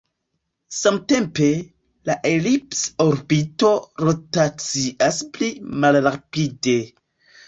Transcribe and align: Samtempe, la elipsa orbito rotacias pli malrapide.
Samtempe, 0.75 1.49
la 2.09 2.15
elipsa 2.29 3.05
orbito 3.05 3.69
rotacias 4.05 5.19
pli 5.37 5.51
malrapide. 5.85 6.75